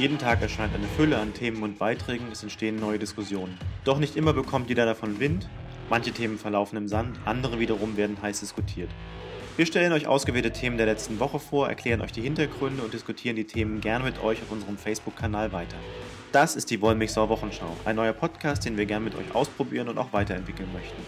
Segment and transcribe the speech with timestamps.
[0.00, 3.58] Jeden Tag erscheint eine Fülle an Themen und Beiträgen, es entstehen neue Diskussionen.
[3.84, 5.46] Doch nicht immer bekommt jeder davon Wind,
[5.90, 8.88] manche Themen verlaufen im Sand, andere wiederum werden heiß diskutiert.
[9.58, 13.36] Wir stellen euch ausgewählte Themen der letzten Woche vor, erklären euch die Hintergründe und diskutieren
[13.36, 15.76] die Themen gern mit euch auf unserem Facebook-Kanal weiter.
[16.32, 19.98] Das ist die Wollmilchsau Wochenschau, ein neuer Podcast, den wir gern mit euch ausprobieren und
[19.98, 21.02] auch weiterentwickeln möchten.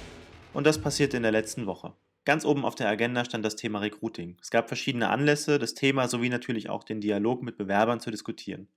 [0.52, 1.95] Und das passierte in der letzten Woche.
[2.27, 4.36] Ganz oben auf der Agenda stand das Thema Recruiting.
[4.43, 8.68] Es gab verschiedene Anlässe, das Thema sowie natürlich auch den Dialog mit Bewerbern zu diskutieren.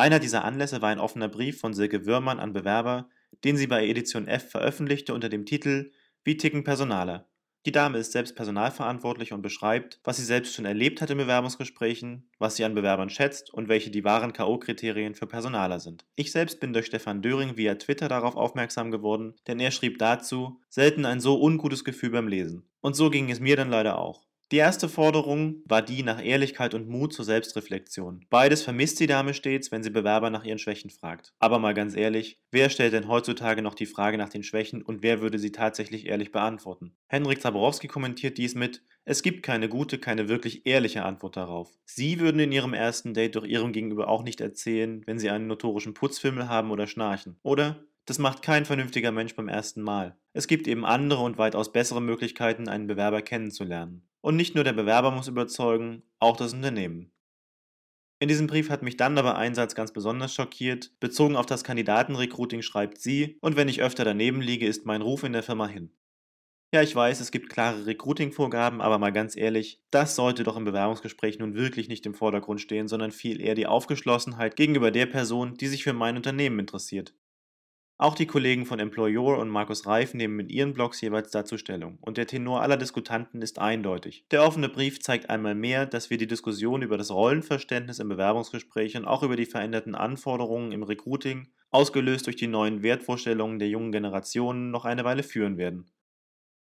[0.00, 3.10] Einer dieser Anlässe war ein offener Brief von Silke Würmann an Bewerber,
[3.44, 5.92] den sie bei Edition F veröffentlichte unter dem Titel
[6.24, 7.28] Wie ticken Personaler?
[7.66, 12.30] Die Dame ist selbst personalverantwortlich und beschreibt, was sie selbst schon erlebt hat in Bewerbungsgesprächen,
[12.38, 16.06] was sie an Bewerbern schätzt und welche die wahren K.O.-Kriterien für Personaler sind.
[16.16, 20.62] Ich selbst bin durch Stefan Döring via Twitter darauf aufmerksam geworden, denn er schrieb dazu,
[20.70, 22.66] selten ein so ungutes Gefühl beim Lesen.
[22.80, 24.29] Und so ging es mir dann leider auch.
[24.52, 28.26] Die erste Forderung war die nach Ehrlichkeit und Mut zur Selbstreflexion.
[28.30, 31.32] Beides vermisst die Dame stets, wenn sie Bewerber nach ihren Schwächen fragt.
[31.38, 35.04] Aber mal ganz ehrlich, wer stellt denn heutzutage noch die Frage nach den Schwächen und
[35.04, 36.96] wer würde sie tatsächlich ehrlich beantworten?
[37.06, 41.70] Henrik Zaborowski kommentiert dies mit, es gibt keine gute, keine wirklich ehrliche Antwort darauf.
[41.84, 45.46] Sie würden in ihrem ersten Date doch ihrem Gegenüber auch nicht erzählen, wenn sie einen
[45.46, 47.38] notorischen Putzfimmel haben oder schnarchen.
[47.42, 47.84] Oder?
[48.10, 50.16] Das macht kein vernünftiger Mensch beim ersten Mal.
[50.32, 54.02] Es gibt eben andere und weitaus bessere Möglichkeiten, einen Bewerber kennenzulernen.
[54.20, 57.12] Und nicht nur der Bewerber muss überzeugen, auch das Unternehmen.
[58.18, 60.90] In diesem Brief hat mich dann aber ein Satz ganz besonders schockiert.
[60.98, 65.22] Bezogen auf das Kandidatenrecruiting schreibt sie, und wenn ich öfter daneben liege, ist mein Ruf
[65.22, 65.92] in der Firma hin.
[66.74, 70.64] Ja, ich weiß, es gibt klare Recruiting-Vorgaben, aber mal ganz ehrlich, das sollte doch im
[70.64, 75.56] Bewerbungsgespräch nun wirklich nicht im Vordergrund stehen, sondern viel eher die Aufgeschlossenheit gegenüber der Person,
[75.56, 77.14] die sich für mein Unternehmen interessiert.
[78.00, 81.98] Auch die Kollegen von Employer und Markus Reif nehmen in ihren Blogs jeweils dazu Stellung,
[82.00, 84.24] und der Tenor aller Diskutanten ist eindeutig.
[84.30, 88.96] Der offene Brief zeigt einmal mehr, dass wir die Diskussion über das Rollenverständnis im Bewerbungsgespräch
[88.96, 93.92] und auch über die veränderten Anforderungen im Recruiting, ausgelöst durch die neuen Wertvorstellungen der jungen
[93.92, 95.90] Generationen, noch eine Weile führen werden.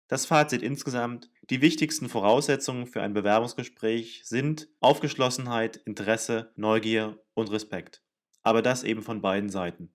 [0.08, 8.02] Das Fazit insgesamt, die wichtigsten Voraussetzungen für ein Bewerbungsgespräch sind Aufgeschlossenheit, Interesse, Neugier und Respekt.
[8.42, 9.92] Aber das eben von beiden Seiten.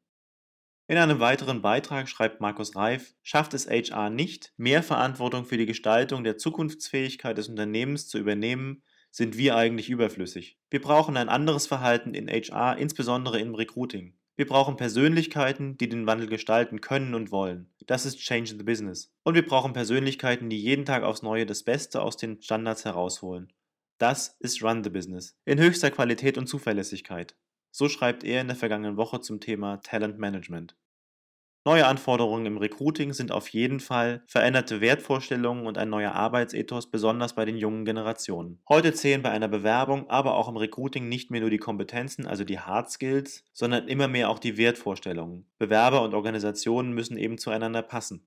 [0.91, 5.65] In einem weiteren Beitrag schreibt Markus Reif, schafft es HR nicht, mehr Verantwortung für die
[5.65, 10.59] Gestaltung der Zukunftsfähigkeit des Unternehmens zu übernehmen, sind wir eigentlich überflüssig.
[10.69, 14.17] Wir brauchen ein anderes Verhalten in HR, insbesondere im Recruiting.
[14.35, 17.73] Wir brauchen Persönlichkeiten, die den Wandel gestalten können und wollen.
[17.87, 19.13] Das ist Change the Business.
[19.23, 23.53] Und wir brauchen Persönlichkeiten, die jeden Tag aufs Neue das Beste aus den Standards herausholen.
[23.97, 25.37] Das ist Run the Business.
[25.45, 27.37] In höchster Qualität und Zuverlässigkeit.
[27.73, 30.75] So schreibt er in der vergangenen Woche zum Thema Talent Management.
[31.63, 37.35] Neue Anforderungen im Recruiting sind auf jeden Fall veränderte Wertvorstellungen und ein neuer Arbeitsethos, besonders
[37.35, 38.63] bei den jungen Generationen.
[38.67, 42.43] Heute zählen bei einer Bewerbung, aber auch im Recruiting nicht mehr nur die Kompetenzen, also
[42.43, 45.51] die Hard Skills, sondern immer mehr auch die Wertvorstellungen.
[45.59, 48.25] Bewerber und Organisationen müssen eben zueinander passen.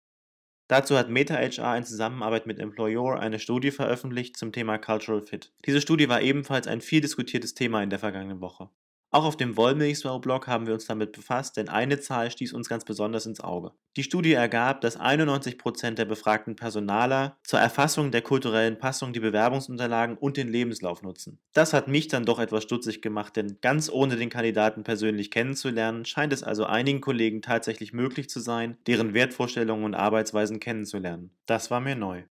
[0.69, 5.53] Dazu hat MetaHR in Zusammenarbeit mit Employer eine Studie veröffentlicht zum Thema Cultural Fit.
[5.67, 8.71] Diese Studie war ebenfalls ein viel diskutiertes Thema in der vergangenen Woche.
[9.15, 12.85] Auch auf dem Wollmilchsau-Blog haben wir uns damit befasst, denn eine Zahl stieß uns ganz
[12.85, 13.71] besonders ins Auge.
[13.97, 20.17] Die Studie ergab, dass 91% der befragten Personaler zur Erfassung der kulturellen Passung die Bewerbungsunterlagen
[20.19, 21.39] und den Lebenslauf nutzen.
[21.53, 26.05] Das hat mich dann doch etwas stutzig gemacht, denn ganz ohne den Kandidaten persönlich kennenzulernen,
[26.05, 31.31] scheint es also einigen Kollegen tatsächlich möglich zu sein, deren Wertvorstellungen und Arbeitsweisen kennenzulernen.
[31.47, 32.25] Das war mir neu.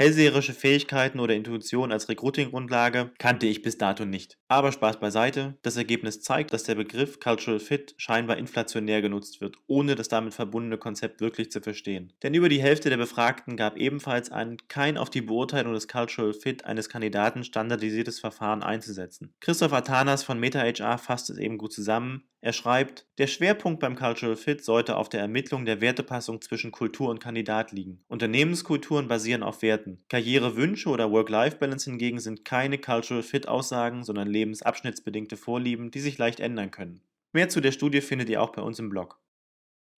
[0.00, 4.38] Hellseherische Fähigkeiten oder Intuition als Recruiting-Grundlage kannte ich bis dato nicht.
[4.48, 9.56] Aber Spaß beiseite, das Ergebnis zeigt, dass der Begriff Cultural Fit scheinbar inflationär genutzt wird,
[9.66, 12.14] ohne das damit verbundene Konzept wirklich zu verstehen.
[12.22, 16.32] Denn über die Hälfte der Befragten gab ebenfalls an, kein auf die Beurteilung des Cultural
[16.32, 19.34] Fit eines Kandidaten standardisiertes Verfahren einzusetzen.
[19.40, 22.24] Christoph Atanas von MetaHR fasst es eben gut zusammen.
[22.42, 27.10] Er schreibt, der Schwerpunkt beim Cultural Fit sollte auf der Ermittlung der Wertepassung zwischen Kultur
[27.10, 28.02] und Kandidat liegen.
[28.08, 29.89] Unternehmenskulturen basieren auf Werten.
[30.08, 36.70] Karrierewünsche oder Work-Life-Balance hingegen sind keine Cultural Fit-Aussagen, sondern lebensabschnittsbedingte Vorlieben, die sich leicht ändern
[36.70, 37.02] können.
[37.32, 39.20] Mehr zu der Studie findet ihr auch bei uns im Blog.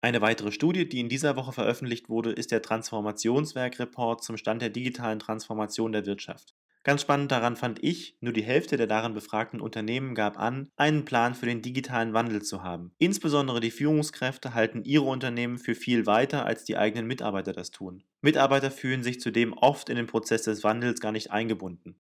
[0.00, 4.70] Eine weitere Studie, die in dieser Woche veröffentlicht wurde, ist der Transformationswerk-Report zum Stand der
[4.70, 6.54] digitalen Transformation der Wirtschaft.
[6.84, 11.05] Ganz spannend daran fand ich, nur die Hälfte der darin befragten Unternehmen gab an, einen
[11.05, 12.94] Plan für den digitalen Wandel zu haben.
[12.99, 18.05] Insbesondere die Führungskräfte halten ihre Unternehmen für viel weiter, als die eigenen Mitarbeiter das tun.
[18.20, 22.00] Mitarbeiter fühlen sich zudem oft in den Prozess des Wandels gar nicht eingebunden.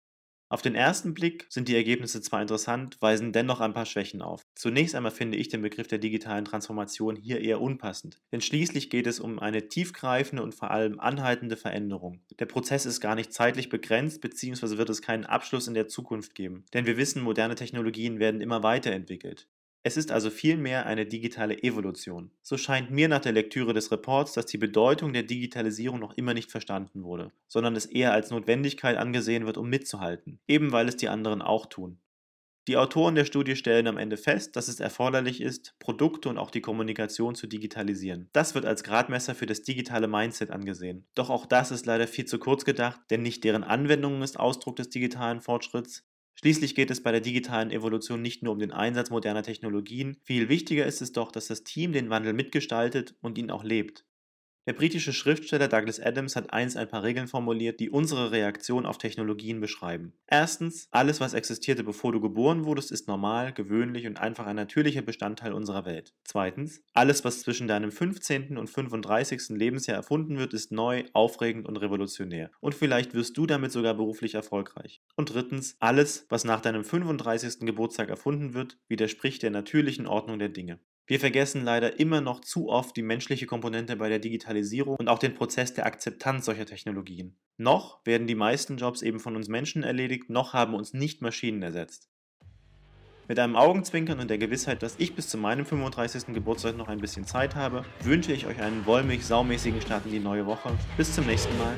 [0.52, 4.44] Auf den ersten Blick sind die Ergebnisse zwar interessant, weisen dennoch ein paar Schwächen auf.
[4.56, 9.06] Zunächst einmal finde ich den Begriff der digitalen Transformation hier eher unpassend, denn schließlich geht
[9.06, 12.18] es um eine tiefgreifende und vor allem anhaltende Veränderung.
[12.40, 16.34] Der Prozess ist gar nicht zeitlich begrenzt, beziehungsweise wird es keinen Abschluss in der Zukunft
[16.34, 19.46] geben, denn wir wissen, moderne Technologien werden immer weiterentwickelt.
[19.82, 22.30] Es ist also vielmehr eine digitale Evolution.
[22.42, 26.34] So scheint mir nach der Lektüre des Reports, dass die Bedeutung der Digitalisierung noch immer
[26.34, 30.98] nicht verstanden wurde, sondern es eher als Notwendigkeit angesehen wird, um mitzuhalten, eben weil es
[30.98, 31.98] die anderen auch tun.
[32.68, 36.50] Die Autoren der Studie stellen am Ende fest, dass es erforderlich ist, Produkte und auch
[36.50, 38.28] die Kommunikation zu digitalisieren.
[38.34, 41.06] Das wird als Gradmesser für das digitale Mindset angesehen.
[41.14, 44.76] Doch auch das ist leider viel zu kurz gedacht, denn nicht deren Anwendung ist Ausdruck
[44.76, 46.06] des digitalen Fortschritts,
[46.40, 50.48] Schließlich geht es bei der digitalen Evolution nicht nur um den Einsatz moderner Technologien, viel
[50.48, 54.06] wichtiger ist es doch, dass das Team den Wandel mitgestaltet und ihn auch lebt.
[54.66, 58.98] Der britische Schriftsteller Douglas Adams hat einst ein paar Regeln formuliert, die unsere Reaktion auf
[58.98, 60.12] Technologien beschreiben.
[60.26, 65.00] Erstens, alles, was existierte, bevor du geboren wurdest, ist normal, gewöhnlich und einfach ein natürlicher
[65.00, 66.12] Bestandteil unserer Welt.
[66.24, 68.58] Zweitens, alles, was zwischen deinem 15.
[68.58, 69.48] und 35.
[69.48, 72.50] Lebensjahr erfunden wird, ist neu, aufregend und revolutionär.
[72.60, 75.00] Und vielleicht wirst du damit sogar beruflich erfolgreich.
[75.16, 77.60] Und drittens, alles, was nach deinem 35.
[77.60, 80.80] Geburtstag erfunden wird, widerspricht der natürlichen Ordnung der Dinge.
[81.10, 85.18] Wir vergessen leider immer noch zu oft die menschliche Komponente bei der Digitalisierung und auch
[85.18, 87.36] den Prozess der Akzeptanz solcher Technologien.
[87.56, 91.62] Noch werden die meisten Jobs eben von uns Menschen erledigt, noch haben uns nicht Maschinen
[91.64, 92.08] ersetzt.
[93.26, 96.32] Mit einem Augenzwinkern und der Gewissheit, dass ich bis zu meinem 35.
[96.32, 100.20] Geburtstag noch ein bisschen Zeit habe, wünsche ich euch einen wollmilch saumäßigen Start in die
[100.20, 100.70] neue Woche.
[100.96, 101.74] Bis zum nächsten Mal.